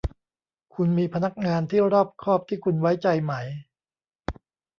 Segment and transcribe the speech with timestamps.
[0.73, 3.33] คุณมีพนักงานที่รอบคอบที่คุณไว้ใจไหม